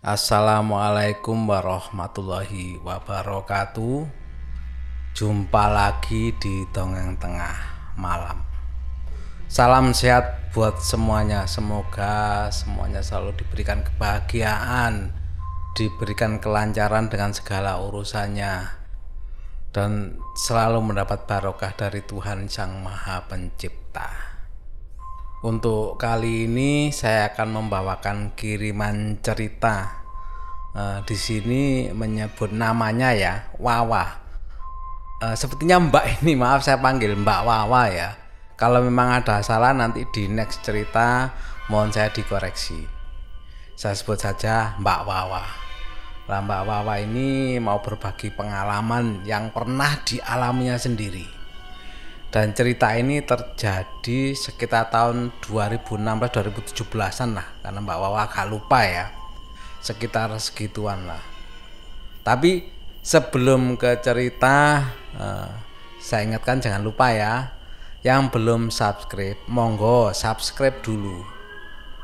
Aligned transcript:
Assalamualaikum 0.00 1.44
warahmatullahi 1.44 2.80
wabarakatuh. 2.80 4.08
Jumpa 5.12 5.64
lagi 5.68 6.32
di 6.40 6.64
Dongeng 6.72 7.20
Tengah 7.20 7.56
Malam. 8.00 8.40
Salam 9.52 9.92
sehat 9.92 10.48
buat 10.56 10.80
semuanya. 10.80 11.44
Semoga 11.44 12.48
semuanya 12.48 13.04
selalu 13.04 13.36
diberikan 13.44 13.84
kebahagiaan, 13.84 15.12
diberikan 15.76 16.40
kelancaran 16.40 17.12
dengan 17.12 17.36
segala 17.36 17.76
urusannya, 17.76 18.72
dan 19.76 20.16
selalu 20.40 20.80
mendapat 20.80 21.28
barokah 21.28 21.76
dari 21.76 22.00
Tuhan 22.00 22.48
Sang 22.48 22.80
Maha 22.80 23.28
Pencipta. 23.28 24.31
Untuk 25.42 25.98
kali 25.98 26.46
ini 26.46 26.94
saya 26.94 27.34
akan 27.34 27.66
membawakan 27.66 28.38
kiriman 28.38 29.18
cerita. 29.26 29.98
Uh, 30.70 31.02
di 31.02 31.18
sini 31.18 31.90
menyebut 31.90 32.54
namanya 32.54 33.10
ya 33.10 33.50
Wawa. 33.58 34.22
Uh, 35.18 35.34
sepertinya 35.34 35.82
Mbak 35.82 36.22
ini 36.22 36.32
maaf 36.40 36.62
saya 36.62 36.78
panggil 36.78 37.18
Mbak 37.18 37.40
Wawa 37.42 37.82
ya. 37.90 38.14
Kalau 38.54 38.86
memang 38.86 39.18
ada 39.18 39.42
salah 39.42 39.74
nanti 39.74 40.06
di 40.14 40.30
next 40.30 40.62
cerita 40.62 41.34
mohon 41.66 41.90
saya 41.90 42.14
dikoreksi. 42.14 42.86
Saya 43.74 43.98
sebut 43.98 44.22
saja 44.22 44.78
Mbak 44.78 45.00
Wawa. 45.02 45.44
Nah, 46.30 46.38
Mbak 46.38 46.62
Wawa 46.70 46.94
ini 47.02 47.58
mau 47.58 47.82
berbagi 47.82 48.30
pengalaman 48.30 49.26
yang 49.26 49.50
pernah 49.50 49.98
dialaminya 50.06 50.78
sendiri 50.78 51.41
dan 52.32 52.56
cerita 52.56 52.96
ini 52.96 53.20
terjadi 53.20 54.32
sekitar 54.32 54.88
tahun 54.88 55.36
2016-2017an 55.44 57.36
lah. 57.36 57.44
Karena 57.60 57.78
Mbak 57.84 57.98
Wawa 58.00 58.24
agak 58.24 58.48
lupa 58.48 58.80
ya. 58.88 59.12
Sekitar 59.84 60.32
segituan 60.40 61.04
lah. 61.04 61.20
Tapi 62.24 62.64
sebelum 63.04 63.76
ke 63.76 64.00
cerita 64.00 64.80
eh, 65.12 65.50
saya 66.00 66.24
ingatkan 66.24 66.64
jangan 66.64 66.80
lupa 66.80 67.12
ya. 67.12 67.52
Yang 68.00 68.32
belum 68.32 68.72
subscribe 68.72 69.36
monggo 69.52 70.16
subscribe 70.16 70.80
dulu. 70.80 71.20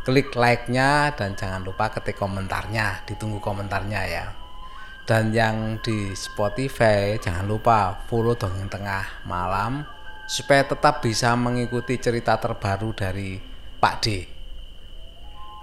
Klik 0.04 0.36
like-nya 0.36 1.16
dan 1.16 1.40
jangan 1.40 1.64
lupa 1.64 1.88
ketik 1.88 2.20
komentarnya. 2.20 3.08
Ditunggu 3.08 3.40
komentarnya 3.40 4.02
ya. 4.04 4.28
Dan 5.08 5.32
yang 5.32 5.80
di 5.80 6.12
Spotify 6.12 7.16
jangan 7.16 7.48
lupa 7.48 8.04
follow 8.12 8.36
dongeng 8.36 8.68
tengah 8.68 9.24
malam 9.24 9.96
supaya 10.28 10.60
tetap 10.68 11.00
bisa 11.00 11.32
mengikuti 11.32 11.96
cerita 11.96 12.36
terbaru 12.36 12.92
dari 12.92 13.40
Pak 13.80 13.94
D. 14.04 14.06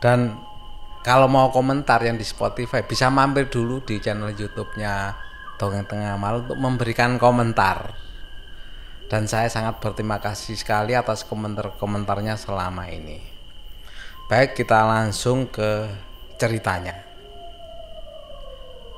Dan 0.02 0.34
kalau 1.06 1.30
mau 1.30 1.54
komentar 1.54 2.02
yang 2.02 2.18
di 2.18 2.26
Spotify 2.26 2.82
bisa 2.82 3.14
mampir 3.14 3.46
dulu 3.46 3.86
di 3.86 4.02
channel 4.02 4.34
YouTube-nya 4.34 5.14
Dongeng 5.62 5.86
Tengah 5.86 6.18
Malam 6.18 6.50
untuk 6.50 6.58
memberikan 6.58 7.22
komentar. 7.22 7.94
Dan 9.06 9.30
saya 9.30 9.46
sangat 9.54 9.78
berterima 9.78 10.18
kasih 10.18 10.58
sekali 10.58 10.98
atas 10.98 11.22
komentar-komentarnya 11.30 12.34
selama 12.42 12.90
ini. 12.90 13.22
Baik, 14.26 14.58
kita 14.58 14.82
langsung 14.82 15.46
ke 15.54 15.86
ceritanya. 16.42 17.06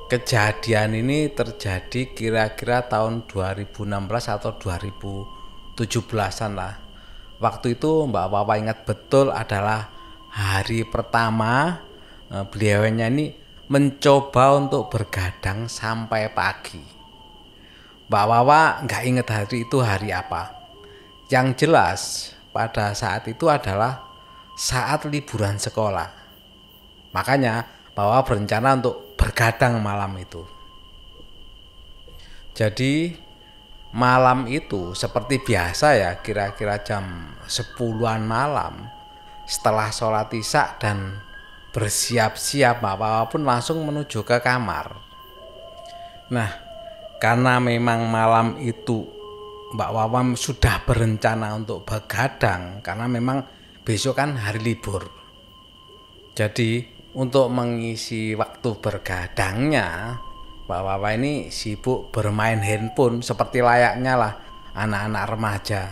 Kejadian 0.08 0.96
ini 0.96 1.28
terjadi 1.28 2.16
kira-kira 2.16 2.88
tahun 2.88 3.28
2016 3.28 3.84
atau 4.32 4.56
2000 4.56 5.37
17-an 5.78 6.52
lah. 6.58 6.74
Waktu 7.38 7.78
itu 7.78 8.10
Mbak 8.10 8.26
Wawa 8.34 8.54
ingat 8.58 8.82
betul 8.82 9.30
adalah 9.30 9.86
hari 10.34 10.82
pertama 10.82 11.78
eh, 12.34 12.42
beliaunya 12.50 13.06
ini 13.06 13.30
mencoba 13.70 14.58
untuk 14.58 14.90
bergadang 14.90 15.70
sampai 15.70 16.34
pagi. 16.34 16.82
Mbak 18.10 18.24
Wawa 18.26 18.82
nggak 18.82 19.02
ingat 19.06 19.28
hari 19.30 19.68
itu 19.68 19.78
hari 19.78 20.10
apa. 20.10 20.50
Yang 21.30 21.46
jelas 21.62 22.00
pada 22.50 22.96
saat 22.96 23.28
itu 23.30 23.46
adalah 23.46 24.02
saat 24.58 25.06
liburan 25.06 25.60
sekolah. 25.62 26.10
Makanya 27.14 27.68
Mbak 27.94 28.02
Wawa 28.02 28.26
berencana 28.26 28.74
untuk 28.82 29.14
bergadang 29.14 29.78
malam 29.78 30.10
itu. 30.18 30.42
Jadi 32.58 33.14
malam 33.94 34.44
itu 34.50 34.92
seperti 34.92 35.40
biasa 35.40 35.96
ya 35.96 36.10
kira-kira 36.20 36.84
jam 36.84 37.32
10-an 37.48 38.20
malam 38.20 38.84
setelah 39.48 39.88
sholat 39.88 40.28
isya 40.36 40.76
dan 40.76 41.24
bersiap-siap 41.72 42.84
Mbak 42.84 42.96
Wawa 43.00 43.22
pun 43.32 43.42
langsung 43.48 43.80
menuju 43.84 44.24
ke 44.24 44.44
kamar. 44.44 44.92
Nah, 46.28 46.50
karena 47.16 47.56
memang 47.56 48.04
malam 48.12 48.60
itu 48.60 49.08
Mbak 49.72 49.90
Wawa 49.92 50.20
sudah 50.36 50.84
berencana 50.84 51.56
untuk 51.56 51.88
begadang 51.88 52.84
karena 52.84 53.08
memang 53.08 53.44
besok 53.84 54.20
kan 54.20 54.36
hari 54.36 54.60
libur. 54.60 55.08
Jadi 56.36 56.84
untuk 57.16 57.48
mengisi 57.48 58.36
waktu 58.36 58.70
bergadangnya 58.78 60.20
Pak 60.68 60.84
Wawa 60.84 61.16
ini 61.16 61.48
sibuk 61.48 62.12
bermain 62.12 62.60
handphone 62.60 63.24
seperti 63.24 63.64
layaknya 63.64 64.20
lah 64.20 64.32
anak-anak 64.76 65.24
remaja. 65.32 65.82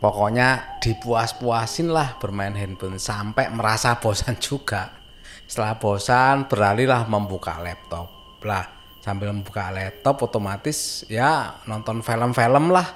Pokoknya 0.00 0.80
dipuas-puasin 0.80 1.92
lah 1.92 2.16
bermain 2.16 2.56
handphone 2.56 2.96
sampai 2.96 3.52
merasa 3.52 4.00
bosan 4.00 4.40
juga. 4.40 4.96
Setelah 5.44 5.76
bosan 5.76 6.48
beralihlah 6.48 7.04
membuka 7.04 7.60
laptop. 7.60 8.40
Lah 8.40 8.66
sambil 9.04 9.30
membuka 9.30 9.68
laptop 9.68 10.32
otomatis 10.32 11.04
ya 11.12 11.60
nonton 11.68 12.00
film-film 12.00 12.72
lah. 12.72 12.88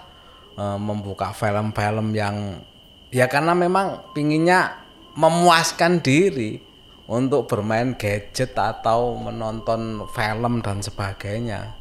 E, 0.57 0.65
membuka 0.81 1.37
film-film 1.37 2.17
yang 2.17 2.65
ya 3.13 3.29
karena 3.29 3.53
memang 3.53 4.11
pinginnya 4.17 4.83
memuaskan 5.15 6.01
diri 6.01 6.66
untuk 7.07 7.47
bermain 7.47 7.95
gadget 7.95 8.55
atau 8.59 9.15
menonton 9.15 10.07
film 10.11 10.63
dan 10.63 10.83
sebagainya. 10.83 11.75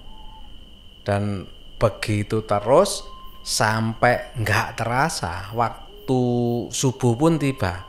Dan 1.05 1.49
begitu 1.77 2.45
terus 2.45 3.05
sampai 3.45 4.33
nggak 4.37 4.81
terasa 4.81 5.53
waktu 5.53 6.21
subuh 6.69 7.13
pun 7.17 7.37
tiba. 7.37 7.85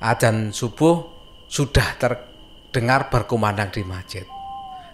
Ajan 0.00 0.52
subuh 0.52 1.00
sudah 1.48 1.96
terdengar 1.96 3.08
berkumandang 3.08 3.72
di 3.72 3.84
masjid. 3.84 4.24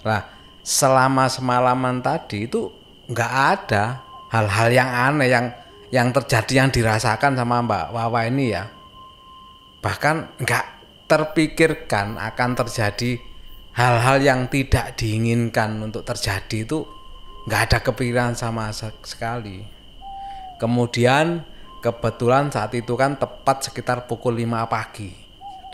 Nah 0.06 0.22
selama 0.62 1.26
semalaman 1.26 1.98
tadi 2.02 2.46
itu 2.46 2.70
nggak 3.10 3.32
ada 3.34 4.02
hal-hal 4.30 4.68
yang 4.70 4.90
aneh 4.90 5.28
yang 5.30 5.46
yang 5.90 6.08
terjadi 6.14 6.62
yang 6.62 6.70
dirasakan 6.70 7.34
sama 7.34 7.66
Mbak 7.66 7.86
Wawa 7.90 8.20
ini 8.30 8.54
ya. 8.54 8.70
Bahkan 9.82 10.38
nggak 10.38 10.79
terpikirkan 11.10 12.14
akan 12.14 12.50
terjadi 12.54 13.18
hal-hal 13.74 14.22
yang 14.22 14.46
tidak 14.46 14.94
diinginkan 14.94 15.82
untuk 15.82 16.06
terjadi 16.06 16.62
itu 16.62 16.86
nggak 17.50 17.60
ada 17.66 17.78
kepikiran 17.82 18.38
sama 18.38 18.70
sekali. 19.02 19.66
Kemudian 20.62 21.42
kebetulan 21.82 22.54
saat 22.54 22.70
itu 22.78 22.94
kan 22.94 23.18
tepat 23.18 23.66
sekitar 23.66 24.06
pukul 24.06 24.38
5 24.38 24.70
pagi 24.70 25.10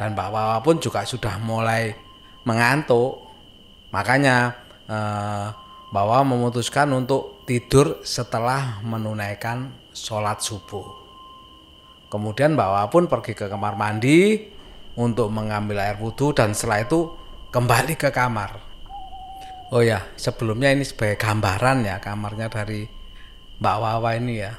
dan 0.00 0.16
Mbak 0.16 0.28
Wawa 0.32 0.56
pun 0.64 0.80
juga 0.80 1.04
sudah 1.04 1.36
mulai 1.36 1.92
mengantuk. 2.48 3.28
Makanya 3.92 4.56
eh, 4.88 5.48
memutuskan 6.24 6.92
untuk 6.96 7.44
tidur 7.44 8.00
setelah 8.04 8.80
menunaikan 8.84 9.72
sholat 9.92 10.40
subuh. 10.40 10.84
Kemudian 12.08 12.56
Mbak 12.56 12.68
Wawa 12.72 12.86
pun 12.88 13.04
pergi 13.10 13.34
ke 13.34 13.50
kamar 13.50 13.74
mandi, 13.74 14.52
untuk 14.96 15.28
mengambil 15.28 15.84
air 15.84 16.00
wudhu 16.00 16.32
dan 16.32 16.56
setelah 16.56 16.82
itu 16.88 17.12
kembali 17.52 17.94
ke 18.00 18.08
kamar. 18.08 18.58
Oh 19.70 19.84
ya, 19.84 20.00
sebelumnya 20.16 20.72
ini 20.72 20.82
sebagai 20.82 21.20
gambaran 21.20 21.84
ya 21.84 22.00
kamarnya 22.00 22.48
dari 22.48 22.88
Mbak 23.60 23.76
Wawa 23.76 24.10
ini 24.16 24.34
ya. 24.40 24.56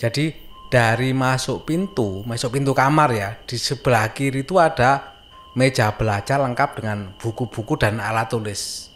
Jadi 0.00 0.32
dari 0.72 1.12
masuk 1.12 1.68
pintu, 1.68 2.24
masuk 2.24 2.56
pintu 2.56 2.72
kamar 2.72 3.10
ya, 3.12 3.30
di 3.44 3.60
sebelah 3.60 4.08
kiri 4.16 4.42
itu 4.46 4.56
ada 4.56 5.12
meja 5.52 5.92
belajar 5.92 6.40
lengkap 6.40 6.70
dengan 6.80 7.12
buku-buku 7.20 7.76
dan 7.76 8.00
alat 8.00 8.32
tulis. 8.32 8.88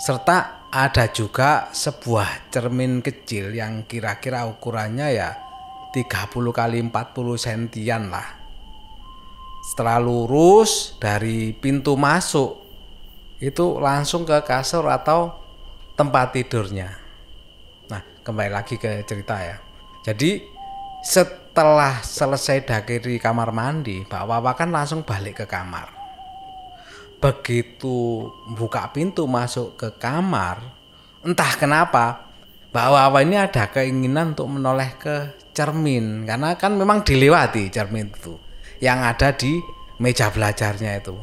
Serta 0.00 0.64
ada 0.72 1.12
juga 1.12 1.68
sebuah 1.74 2.48
cermin 2.48 3.04
kecil 3.04 3.52
yang 3.52 3.84
kira-kira 3.84 4.48
ukurannya 4.48 5.12
ya 5.12 5.30
30 5.92 6.30
kali 6.30 6.78
40 6.78 6.94
sentian 7.36 8.08
lah 8.08 8.39
setelah 9.60 10.00
lurus 10.00 10.96
dari 10.96 11.52
pintu 11.52 11.94
masuk 11.94 12.56
itu 13.40 13.76
langsung 13.80 14.24
ke 14.24 14.40
kasur 14.44 14.88
atau 14.88 15.36
tempat 15.96 16.32
tidurnya. 16.36 16.92
Nah, 17.88 18.00
kembali 18.24 18.50
lagi 18.52 18.80
ke 18.80 19.04
cerita 19.04 19.36
ya. 19.40 19.56
Jadi 20.04 20.40
setelah 21.04 22.00
selesai 22.00 22.64
dari 22.64 23.16
kamar 23.16 23.52
mandi, 23.52 24.04
Mbak 24.04 24.24
Wawa 24.24 24.52
kan 24.56 24.72
langsung 24.72 25.04
balik 25.04 25.44
ke 25.44 25.46
kamar. 25.48 26.00
begitu 27.20 28.32
buka 28.56 28.88
pintu 28.96 29.28
masuk 29.28 29.76
ke 29.76 29.92
kamar, 30.00 30.56
entah 31.20 31.52
kenapa 31.60 32.32
Mbak 32.72 32.88
Wawa 32.96 33.20
ini 33.20 33.36
ada 33.36 33.68
keinginan 33.68 34.32
untuk 34.32 34.48
menoleh 34.56 34.96
ke 34.96 35.36
cermin 35.52 36.24
karena 36.24 36.56
kan 36.56 36.80
memang 36.80 37.04
dilewati 37.04 37.68
cermin 37.68 38.08
itu 38.08 38.40
yang 38.80 39.04
ada 39.04 39.36
di 39.36 39.60
meja 40.00 40.32
belajarnya 40.32 41.04
itu. 41.04 41.14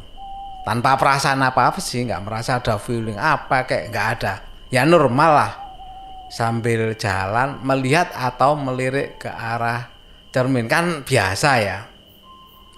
Tanpa 0.64 0.96
perasaan 0.96 1.42
apa 1.42 1.74
apa 1.74 1.80
sih 1.82 2.06
nggak 2.06 2.24
merasa 2.24 2.62
ada 2.62 2.78
feeling 2.78 3.18
apa 3.18 3.66
kayak 3.66 3.90
nggak 3.90 4.08
ada. 4.20 4.34
Ya 4.70 4.86
normal 4.86 5.32
lah. 5.34 5.52
Sambil 6.28 6.94
jalan 7.00 7.64
melihat 7.64 8.12
atau 8.14 8.54
melirik 8.54 9.18
ke 9.18 9.32
arah 9.32 9.90
cermin. 10.30 10.70
Kan 10.70 11.08
biasa 11.08 11.50
ya. 11.64 11.80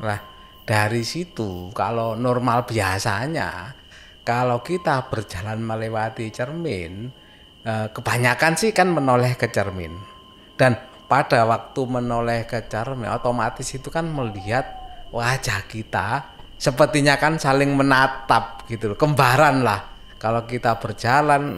Lah 0.06 0.22
dari 0.64 1.02
situ 1.02 1.74
kalau 1.74 2.14
normal 2.14 2.70
biasanya 2.70 3.74
kalau 4.22 4.62
kita 4.62 5.10
berjalan 5.10 5.58
melewati 5.58 6.30
cermin 6.30 7.10
eh, 7.66 7.88
kebanyakan 7.90 8.54
sih 8.54 8.70
kan 8.72 8.94
menoleh 8.94 9.34
ke 9.34 9.50
cermin. 9.50 9.98
Dan 10.54 10.89
pada 11.10 11.42
waktu 11.50 11.82
menoleh 11.90 12.46
ke 12.46 12.70
cermin 12.70 13.10
otomatis 13.10 13.66
itu 13.74 13.90
kan 13.90 14.06
melihat 14.06 14.78
wajah 15.10 15.66
kita 15.66 16.38
sepertinya 16.60 17.18
kan 17.18 17.42
saling 17.42 17.74
menatap 17.74 18.70
gitu 18.70 18.94
loh 18.94 19.00
kembaran 19.00 19.66
lah. 19.66 19.98
Kalau 20.20 20.44
kita 20.44 20.78
berjalan 20.78 21.58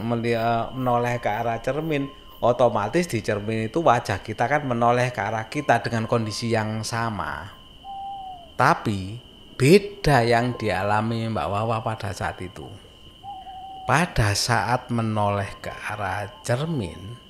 menoleh 0.72 1.18
ke 1.18 1.26
arah 1.26 1.58
cermin 1.58 2.06
otomatis 2.38 3.10
di 3.10 3.18
cermin 3.18 3.66
itu 3.66 3.82
wajah 3.82 4.22
kita 4.22 4.46
kan 4.46 4.62
menoleh 4.64 5.10
ke 5.10 5.20
arah 5.20 5.50
kita 5.50 5.82
dengan 5.82 6.06
kondisi 6.06 6.54
yang 6.54 6.86
sama. 6.86 7.50
Tapi 8.54 9.18
beda 9.58 10.22
yang 10.22 10.54
dialami 10.54 11.26
Mbak 11.28 11.48
Wawa 11.50 11.82
pada 11.82 12.14
saat 12.14 12.38
itu. 12.38 12.64
Pada 13.82 14.30
saat 14.38 14.94
menoleh 14.94 15.58
ke 15.58 15.74
arah 15.74 16.30
cermin 16.46 17.21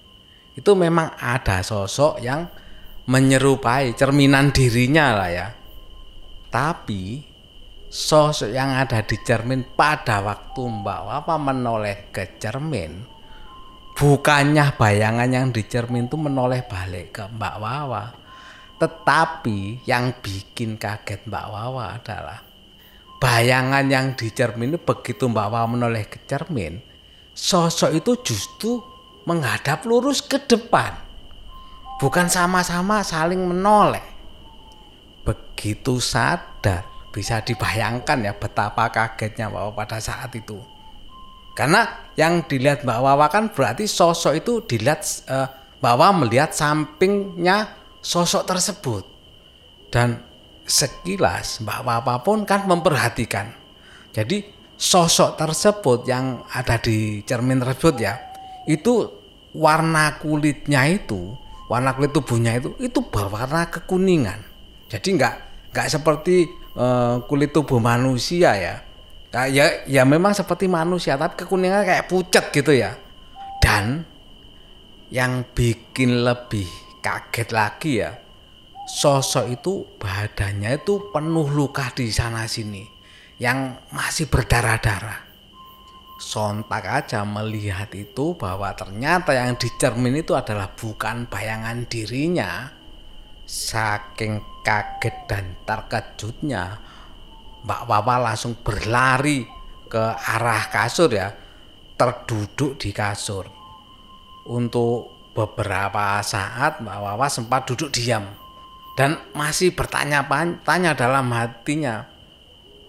itu 0.52 0.72
memang 0.76 1.16
ada 1.16 1.64
sosok 1.64 2.20
yang 2.20 2.48
menyerupai 3.08 3.96
cerminan 3.96 4.52
dirinya 4.52 5.06
lah 5.16 5.30
ya. 5.32 5.48
Tapi 6.52 7.32
sosok 7.92 8.48
yang 8.48 8.72
ada 8.72 9.04
di 9.04 9.20
cermin 9.20 9.68
pada 9.76 10.24
waktu 10.24 10.64
Mbak 10.64 11.00
Wawa 11.04 11.34
menoleh 11.36 12.08
ke 12.08 12.40
cermin 12.40 13.04
bukannya 13.92 14.72
bayangan 14.80 15.28
yang 15.28 15.46
di 15.52 15.68
cermin 15.68 16.08
itu 16.08 16.16
menoleh 16.16 16.64
balik 16.64 17.20
ke 17.20 17.28
Mbak 17.28 17.56
Wawa 17.60 18.04
tetapi 18.80 19.84
yang 19.84 20.24
bikin 20.24 20.80
kaget 20.80 21.28
Mbak 21.28 21.46
Wawa 21.52 22.00
adalah 22.00 22.40
bayangan 23.20 23.84
yang 23.84 24.16
di 24.16 24.32
cermin 24.32 24.72
itu 24.72 24.80
begitu 24.80 25.28
Mbak 25.28 25.48
Wawa 25.52 25.68
menoleh 25.68 26.08
ke 26.08 26.24
cermin 26.24 26.80
sosok 27.36 27.92
itu 27.92 28.12
justru 28.24 28.80
menghadap 29.28 29.86
lurus 29.86 30.22
ke 30.22 30.38
depan 30.42 30.94
bukan 32.02 32.26
sama-sama 32.26 33.02
saling 33.06 33.38
menoleh 33.38 34.02
begitu 35.22 36.02
sadar 36.02 36.92
bisa 37.12 37.44
dibayangkan 37.44 38.24
ya 38.24 38.32
betapa 38.34 38.88
kagetnya 38.88 39.52
Wawa 39.52 39.76
pada 39.76 40.00
saat 40.00 40.32
itu. 40.32 40.56
Karena 41.52 42.08
yang 42.16 42.48
dilihat 42.48 42.88
Mbak 42.88 42.98
Wawa 43.04 43.28
kan 43.28 43.52
berarti 43.52 43.84
sosok 43.84 44.40
itu 44.40 44.64
dilihat 44.64 45.04
eh, 45.28 45.48
Mbak 45.84 45.94
Wawa 46.00 46.24
melihat 46.24 46.56
sampingnya 46.56 47.76
sosok 48.00 48.48
tersebut. 48.48 49.04
Dan 49.92 50.24
sekilas 50.64 51.60
Mbak 51.60 51.80
Wawa 51.84 52.24
pun 52.24 52.48
kan 52.48 52.64
memperhatikan. 52.64 53.52
Jadi 54.16 54.48
sosok 54.80 55.36
tersebut 55.36 56.08
yang 56.08 56.40
ada 56.48 56.80
di 56.80 57.20
cermin 57.28 57.60
tersebut 57.60 58.00
ya, 58.00 58.16
itu 58.68 59.10
warna 59.52 60.16
kulitnya 60.18 60.88
itu, 60.88 61.36
warna 61.68 61.92
kulit 61.96 62.12
tubuhnya 62.12 62.58
itu 62.58 62.76
itu 62.80 63.00
berwarna 63.02 63.68
kekuningan. 63.68 64.40
Jadi 64.88 65.08
nggak 65.16 65.34
nggak 65.72 65.88
seperti 65.88 66.48
uh, 66.76 67.24
kulit 67.24 67.50
tubuh 67.52 67.80
manusia 67.80 68.52
ya. 68.56 68.76
Nah, 69.32 69.48
ya 69.48 69.88
ya 69.88 70.04
memang 70.04 70.36
seperti 70.36 70.68
manusia 70.68 71.16
tapi 71.16 71.40
kekuningan 71.40 71.88
kayak 71.88 72.08
pucat 72.08 72.52
gitu 72.52 72.76
ya. 72.76 72.92
Dan 73.62 74.04
yang 75.08 75.48
bikin 75.56 76.24
lebih 76.24 76.68
kaget 77.00 77.48
lagi 77.52 77.92
ya, 78.04 78.16
sosok 78.84 79.44
itu 79.48 79.72
badannya 79.96 80.76
itu 80.82 81.08
penuh 81.12 81.48
luka 81.48 81.88
di 81.96 82.12
sana 82.12 82.44
sini 82.44 82.84
yang 83.40 83.76
masih 83.90 84.28
berdarah-darah. 84.28 85.31
Sontak 86.22 86.86
aja 86.86 87.26
melihat 87.26 87.90
itu 87.98 88.38
bahwa 88.38 88.70
ternyata 88.78 89.34
yang 89.34 89.58
dicermin 89.58 90.22
itu 90.22 90.38
adalah 90.38 90.70
bukan 90.70 91.26
bayangan 91.26 91.82
dirinya. 91.90 92.70
Saking 93.42 94.38
kaget 94.62 95.26
dan 95.26 95.58
terkejutnya 95.66 96.78
Mbak 97.66 97.82
Wawa 97.90 98.30
langsung 98.30 98.54
berlari 98.62 99.42
ke 99.90 100.04
arah 100.14 100.70
kasur 100.70 101.10
ya 101.10 101.34
terduduk 101.98 102.78
di 102.78 102.94
kasur 102.94 103.44
untuk 104.46 105.10
beberapa 105.34 106.22
saat 106.22 106.78
Mbak 106.78 106.98
Wawa 107.02 107.26
sempat 107.26 107.66
duduk 107.66 107.90
diam 107.90 108.30
dan 108.94 109.18
masih 109.34 109.74
bertanya-tanya 109.74 110.94
dalam 110.94 111.34
hatinya 111.34 112.06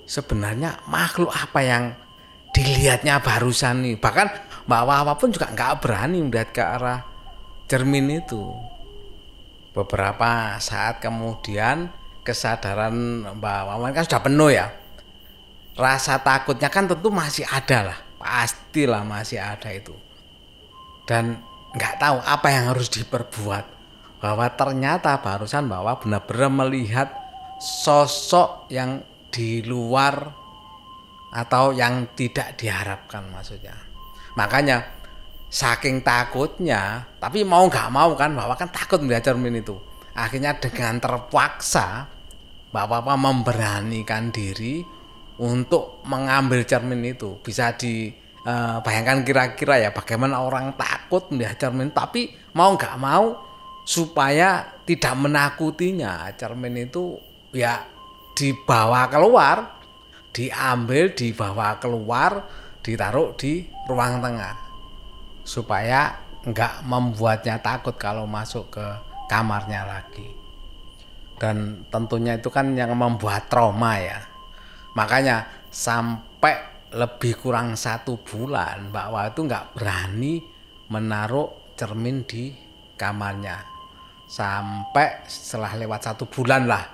sebenarnya 0.06 0.86
makhluk 0.86 1.34
apa 1.34 1.60
yang 1.66 1.84
dilihatnya 2.54 3.20
barusan 3.20 3.84
nih. 3.84 3.96
Bahkan 3.98 4.28
Mbak 4.70 4.84
Wawa 4.86 5.14
pun 5.20 5.34
juga 5.34 5.52
nggak 5.52 5.84
berani 5.84 6.24
melihat 6.24 6.50
ke 6.56 6.64
arah 6.64 7.00
cermin 7.68 8.24
itu. 8.24 8.54
Beberapa 9.74 10.62
saat 10.62 11.02
kemudian 11.02 11.90
kesadaran 12.22 13.26
Mbak 13.42 13.62
Wawan 13.68 13.92
kan 13.92 14.06
sudah 14.06 14.22
penuh 14.22 14.54
ya. 14.54 14.70
Rasa 15.74 16.22
takutnya 16.22 16.70
kan 16.70 16.86
tentu 16.86 17.10
masih 17.10 17.50
ada 17.50 17.92
lah. 17.92 17.98
Pastilah 18.22 19.02
masih 19.02 19.42
ada 19.42 19.74
itu. 19.74 19.98
Dan 21.10 21.42
nggak 21.74 21.98
tahu 21.98 22.22
apa 22.22 22.48
yang 22.54 22.70
harus 22.72 22.88
diperbuat. 22.94 23.66
Bahwa 24.22 24.48
ternyata 24.56 25.20
barusan 25.20 25.68
bahwa 25.68 26.00
benar-benar 26.00 26.48
melihat 26.64 27.10
sosok 27.60 28.72
yang 28.72 29.04
di 29.34 29.66
luar 29.66 30.43
atau 31.34 31.74
yang 31.74 32.14
tidak 32.14 32.54
diharapkan 32.62 33.26
maksudnya. 33.34 33.74
Makanya 34.38 34.86
saking 35.50 36.06
takutnya 36.06 37.10
tapi 37.18 37.42
mau 37.42 37.66
nggak 37.66 37.90
mau 37.90 38.14
kan 38.14 38.34
bahwa 38.38 38.54
kan 38.54 38.70
takut 38.70 39.02
melihat 39.02 39.34
cermin 39.34 39.58
itu. 39.58 39.74
Akhirnya 40.14 40.54
dengan 40.62 41.02
terpaksa 41.02 42.06
bapak-bapak 42.70 43.18
memberanikan 43.18 44.30
diri 44.30 44.86
untuk 45.42 46.06
mengambil 46.06 46.62
cermin 46.70 47.02
itu. 47.18 47.42
Bisa 47.42 47.74
dibayangkan 47.74 49.18
uh, 49.22 49.26
kira-kira 49.26 49.76
ya 49.82 49.90
bagaimana 49.90 50.46
orang 50.46 50.78
takut 50.78 51.34
melihat 51.34 51.58
cermin 51.58 51.90
tapi 51.90 52.30
mau 52.54 52.78
nggak 52.78 52.98
mau 53.02 53.42
supaya 53.84 54.80
tidak 54.86 55.18
menakutinya 55.18 56.30
cermin 56.38 56.88
itu 56.88 57.20
ya 57.52 57.84
dibawa 58.34 59.12
keluar 59.12 59.83
diambil 60.34 61.14
dibawa 61.14 61.78
keluar 61.78 62.50
ditaruh 62.82 63.38
di 63.38 63.70
ruang 63.88 64.20
tengah. 64.20 64.58
Supaya 65.46 66.18
nggak 66.44 66.84
membuatnya 66.84 67.62
takut 67.62 67.96
kalau 67.96 68.28
masuk 68.28 68.74
ke 68.74 68.88
kamarnya 69.32 69.88
lagi. 69.88 70.28
Dan 71.38 71.88
tentunya 71.88 72.36
itu 72.36 72.50
kan 72.50 72.74
yang 72.74 72.92
membuat 72.98 73.48
trauma 73.48 73.96
ya. 74.02 74.20
Makanya 74.98 75.68
sampai 75.70 76.74
lebih 76.94 77.42
kurang 77.42 77.74
satu 77.74 78.22
bulan 78.22 78.94
Mbak 78.94 79.08
Wa 79.10 79.22
itu 79.34 79.42
nggak 79.50 79.66
berani 79.74 80.38
menaruh 80.94 81.74
cermin 81.74 82.22
di 82.26 82.54
kamarnya. 82.94 83.66
Sampai 84.30 85.26
setelah 85.26 85.74
lewat 85.78 86.14
satu 86.14 86.30
bulan 86.30 86.70
lah 86.70 86.86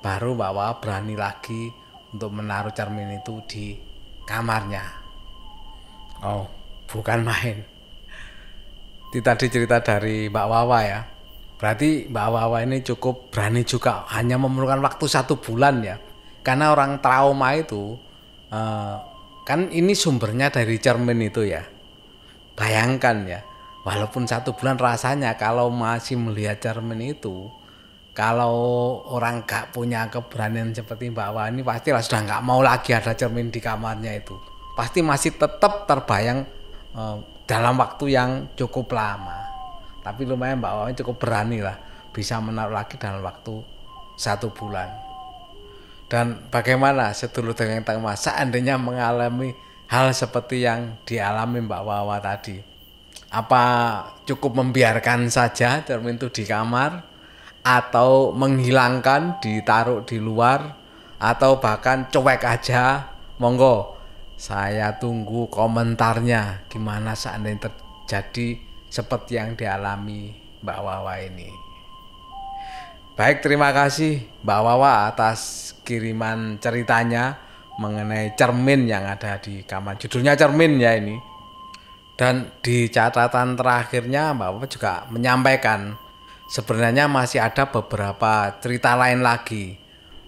baru 0.00 0.32
Mbak 0.34 0.52
Wa 0.56 0.66
berani 0.80 1.14
lagi 1.14 1.81
untuk 2.12 2.30
menaruh 2.30 2.72
cermin 2.76 3.18
itu 3.18 3.40
di 3.48 3.76
kamarnya 4.28 4.84
oh 6.22 6.46
bukan 6.86 7.24
main 7.24 7.72
itu 9.12 9.20
tadi 9.20 9.52
cerita 9.52 9.84
dari 9.84 10.32
Mbak 10.32 10.46
Wawa 10.48 10.78
ya. 10.88 11.04
Berarti 11.60 12.08
Mbak 12.08 12.28
Wawa 12.32 12.64
ini 12.64 12.80
cukup 12.80 13.28
berani 13.28 13.60
juga 13.60 14.08
hanya 14.08 14.40
memerlukan 14.40 14.80
waktu 14.80 15.04
satu 15.04 15.36
bulan 15.36 15.84
ya. 15.84 16.00
Karena 16.40 16.72
orang 16.72 17.04
trauma 17.04 17.52
itu 17.52 17.92
uh, 18.48 18.96
kan 19.44 19.68
ini 19.68 19.92
sumbernya 19.92 20.48
dari 20.48 20.80
cermin 20.80 21.28
itu 21.28 21.44
ya. 21.44 21.60
Bayangkan 22.56 23.28
ya, 23.28 23.44
walaupun 23.84 24.24
satu 24.24 24.56
bulan 24.56 24.80
rasanya 24.80 25.36
kalau 25.36 25.68
masih 25.68 26.16
melihat 26.16 26.56
cermin 26.64 27.12
itu 27.12 27.52
kalau 28.12 28.56
orang 29.08 29.48
gak 29.48 29.72
punya 29.72 30.04
keberanian 30.12 30.76
seperti 30.76 31.08
Mbak 31.08 31.30
Wani 31.32 31.60
pastilah 31.64 32.04
sudah 32.04 32.20
nggak 32.28 32.42
mau 32.44 32.60
lagi 32.60 32.92
ada 32.92 33.16
cermin 33.16 33.48
di 33.48 33.56
kamarnya 33.56 34.12
itu. 34.12 34.36
Pasti 34.76 35.00
masih 35.00 35.36
tetap 35.36 35.88
terbayang 35.88 36.44
eh, 36.92 37.16
dalam 37.48 37.74
waktu 37.80 38.04
yang 38.12 38.30
cukup 38.52 38.92
lama. 38.92 39.40
Tapi 40.04 40.28
lumayan 40.28 40.60
Mbak 40.60 40.72
Wani 40.76 40.92
cukup 41.00 41.16
berani 41.24 41.64
lah 41.64 41.76
bisa 42.12 42.36
menaruh 42.36 42.76
lagi 42.76 43.00
dalam 43.00 43.24
waktu 43.24 43.64
satu 44.20 44.52
bulan. 44.52 44.92
Dan 46.12 46.52
bagaimana 46.52 47.16
sedulur 47.16 47.56
dengan 47.56 47.80
tengah 47.80 48.12
seandainya 48.12 48.76
mengalami 48.76 49.56
hal 49.88 50.12
seperti 50.12 50.68
yang 50.68 51.00
dialami 51.08 51.64
Mbak 51.64 51.82
Wawa 51.84 52.20
tadi 52.20 52.72
apa 53.32 53.64
cukup 54.28 54.60
membiarkan 54.60 55.32
saja 55.32 55.80
cermin 55.80 56.20
itu 56.20 56.28
di 56.28 56.44
kamar 56.44 57.11
atau 57.62 58.34
menghilangkan 58.34 59.38
ditaruh 59.38 60.02
di 60.02 60.18
luar 60.18 60.74
atau 61.22 61.62
bahkan 61.62 62.10
cuek 62.10 62.42
aja. 62.42 63.14
Monggo 63.38 63.98
saya 64.38 64.98
tunggu 64.98 65.46
komentarnya. 65.46 66.66
Gimana 66.66 67.14
seandainya 67.14 67.70
terjadi 67.70 68.58
seperti 68.90 69.38
yang 69.38 69.54
dialami 69.54 70.34
Mbak 70.62 70.78
Wawa 70.82 71.14
ini? 71.22 71.50
Baik 73.14 73.38
terima 73.44 73.70
kasih 73.70 74.26
Mbak 74.42 74.60
Wawa 74.66 75.10
atas 75.14 75.72
kiriman 75.86 76.58
ceritanya 76.58 77.38
mengenai 77.78 78.34
cermin 78.34 78.90
yang 78.90 79.06
ada 79.06 79.38
di 79.38 79.62
kamar. 79.62 79.98
Judulnya 79.98 80.34
cermin 80.34 80.82
ya 80.82 80.98
ini. 80.98 81.16
Dan 82.12 82.50
di 82.60 82.86
catatan 82.90 83.54
terakhirnya 83.54 84.34
Mbak 84.34 84.48
Wawa 84.50 84.66
juga 84.66 84.92
menyampaikan 85.10 86.01
sebenarnya 86.52 87.08
masih 87.08 87.40
ada 87.40 87.72
beberapa 87.72 88.60
cerita 88.60 88.92
lain 88.92 89.24
lagi. 89.24 89.80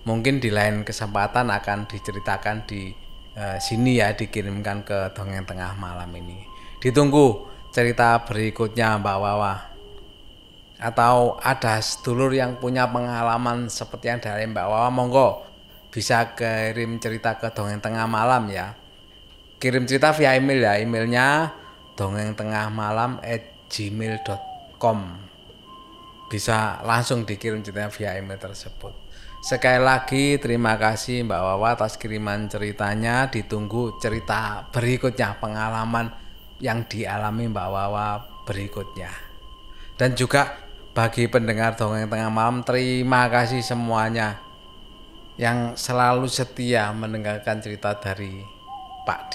Mungkin 0.09 0.41
di 0.41 0.49
lain 0.49 0.81
kesempatan 0.81 1.53
akan 1.53 1.85
diceritakan 1.85 2.65
di 2.65 2.97
uh, 3.37 3.61
sini 3.61 4.01
ya, 4.01 4.17
dikirimkan 4.17 4.89
ke 4.89 5.13
dongeng 5.13 5.45
tengah 5.45 5.77
malam 5.77 6.09
ini. 6.17 6.41
Ditunggu 6.81 7.45
cerita 7.77 8.25
berikutnya 8.25 8.97
Mbak 9.01 9.19
Wawa. 9.21 9.55
Atau 10.81 11.41
ada 11.41 11.81
sedulur 11.81 12.33
yang 12.33 12.61
punya 12.61 12.89
pengalaman 12.89 13.69
seperti 13.69 14.13
yang 14.13 14.21
dari 14.21 14.49
Mbak 14.49 14.67
Wawa, 14.69 14.89
monggo 14.89 15.45
bisa 15.93 16.37
kirim 16.37 17.01
cerita 17.01 17.37
ke 17.37 17.53
dongeng 17.53 17.81
tengah 17.85 18.09
malam 18.09 18.49
ya. 18.49 18.77
Kirim 19.61 19.89
cerita 19.89 20.13
via 20.13 20.37
email 20.37 20.61
ya, 20.61 20.77
emailnya 20.77 21.57
dongeng 21.97 22.37
tengah 22.37 22.69
malam 22.69 23.17
at 23.25 23.41
gmail.com 23.73 25.33
bisa 26.29 26.81
langsung 26.83 27.29
dikirim 27.29 27.61
ceritanya 27.61 27.93
via 27.93 28.11
email 28.17 28.41
tersebut. 28.41 29.05
Sekali 29.45 29.77
lagi 29.77 30.41
terima 30.41 30.81
kasih 30.81 31.21
Mbak 31.29 31.41
Wawa 31.45 31.77
atas 31.77 32.01
kiriman 32.01 32.49
ceritanya. 32.49 33.29
Ditunggu 33.29 34.01
cerita 34.01 34.65
berikutnya 34.73 35.37
pengalaman 35.37 36.09
yang 36.65 36.89
dialami 36.89 37.53
Mbak 37.53 37.69
Wawa 37.69 38.07
berikutnya. 38.49 39.13
Dan 40.01 40.17
juga 40.17 40.65
bagi 40.97 41.29
pendengar 41.29 41.77
dongeng 41.77 42.09
tengah 42.09 42.33
malam 42.33 42.65
terima 42.65 43.29
kasih 43.29 43.61
semuanya 43.61 44.41
yang 45.37 45.75
selalu 45.75 46.25
setia 46.31 46.95
mendengarkan 46.97 47.61
cerita 47.61 48.01
dari 48.01 48.41
Pak 49.05 49.21
D. 49.29 49.35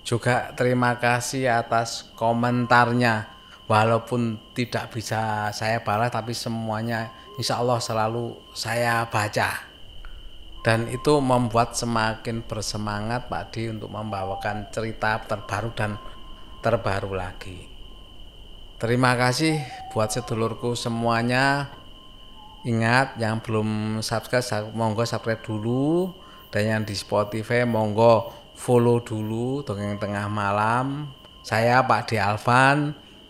Juga 0.00 0.56
terima 0.56 0.96
kasih 0.96 1.50
atas 1.52 2.08
komentarnya 2.16 3.37
walaupun 3.68 4.40
tidak 4.56 4.90
bisa 4.90 5.52
saya 5.52 5.84
balas 5.84 6.08
tapi 6.08 6.32
semuanya 6.32 7.12
insya 7.36 7.60
Allah 7.60 7.78
selalu 7.78 8.34
saya 8.56 9.06
baca. 9.06 9.68
Dan 10.58 10.90
itu 10.90 11.22
membuat 11.22 11.78
semakin 11.78 12.42
bersemangat 12.42 13.30
Pak 13.30 13.54
Di 13.54 13.70
untuk 13.70 13.94
membawakan 13.94 14.68
cerita 14.74 15.22
terbaru 15.22 15.70
dan 15.72 15.94
terbaru 16.60 17.14
lagi. 17.14 17.70
Terima 18.76 19.14
kasih 19.14 19.62
buat 19.94 20.10
sedulurku 20.10 20.74
semuanya. 20.74 21.70
Ingat 22.66 23.22
yang 23.22 23.38
belum 23.38 24.02
subscribe 24.02 24.74
monggo 24.74 25.06
subscribe 25.06 25.40
dulu. 25.46 26.10
Dan 26.50 26.64
yang 26.64 26.82
di 26.82 26.96
Spotify 26.96 27.62
monggo 27.62 28.34
follow 28.58 28.98
dulu 28.98 29.62
dongeng 29.62 29.96
tengah 29.96 30.26
malam. 30.26 31.06
Saya 31.46 31.86
Pak 31.86 32.12
Di 32.12 32.16
Alvan 32.18 33.07